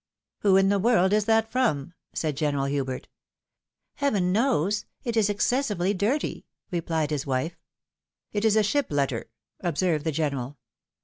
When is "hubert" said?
2.65-3.07